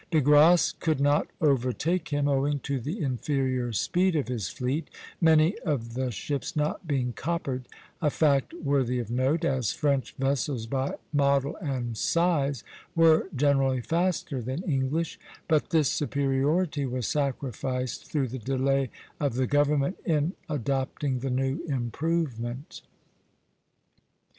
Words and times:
De 0.09 0.19
Grasse 0.19 0.71
could 0.71 0.99
not 0.99 1.27
overtake 1.41 2.07
him, 2.09 2.27
owing 2.27 2.57
to 2.57 2.79
the 2.79 3.03
inferior 3.03 3.71
speed 3.71 4.15
of 4.15 4.29
his 4.29 4.49
fleet, 4.49 4.89
many 5.21 5.55
of 5.59 5.93
the 5.93 6.09
ships 6.09 6.55
not 6.55 6.87
being 6.87 7.13
coppered, 7.13 7.67
a 8.01 8.09
fact 8.09 8.51
worthy 8.55 8.97
of 8.97 9.11
note, 9.11 9.45
as 9.45 9.73
French 9.73 10.15
vessels 10.17 10.65
by 10.65 10.95
model 11.13 11.55
and 11.57 11.95
size 11.95 12.63
were 12.95 13.29
generally 13.35 13.79
faster 13.79 14.41
than 14.41 14.63
English; 14.63 15.19
but 15.47 15.69
this 15.69 15.89
superiority 15.91 16.83
was 16.83 17.05
sacrificed 17.05 18.11
through 18.11 18.27
the 18.27 18.39
delay 18.39 18.89
of 19.19 19.35
the 19.35 19.45
government 19.45 19.99
in 20.03 20.33
adopting 20.49 21.19
the 21.19 21.29
new 21.29 21.59
improvement. 21.67 22.81